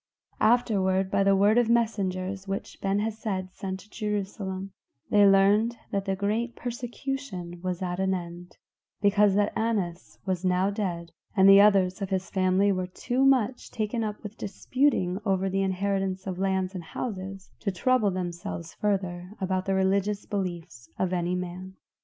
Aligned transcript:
Afterward, 0.39 1.11
by 1.11 1.21
the 1.23 1.35
word 1.35 1.59
of 1.59 1.69
messengers 1.69 2.47
which 2.47 2.81
Ben 2.81 2.97
Hesed 2.97 3.53
sent 3.53 3.81
to 3.81 3.89
Jerusalem, 3.91 4.71
they 5.11 5.27
learned 5.27 5.77
that 5.91 6.05
the 6.05 6.15
great 6.15 6.55
persecution 6.55 7.61
was 7.61 7.83
at 7.83 7.99
an 7.99 8.15
end, 8.15 8.57
because 8.99 9.35
that 9.35 9.53
Annas 9.55 10.17
was 10.25 10.43
now 10.43 10.71
dead, 10.71 11.11
and 11.37 11.47
the 11.47 11.61
others 11.61 12.01
of 12.01 12.09
his 12.09 12.31
family 12.31 12.71
were 12.71 12.87
too 12.87 13.23
much 13.23 13.69
taken 13.69 14.03
up 14.03 14.23
with 14.23 14.39
disputing 14.39 15.19
over 15.23 15.51
the 15.51 15.61
inheritance 15.61 16.25
of 16.25 16.39
lands 16.39 16.73
and 16.73 16.83
houses, 16.83 17.51
to 17.59 17.71
trouble 17.71 18.09
themselves 18.09 18.73
further 18.73 19.33
about 19.39 19.65
the 19.67 19.75
religious 19.75 20.25
beliefs 20.25 20.89
of 20.97 21.13
any 21.13 21.35
man. 21.35 21.75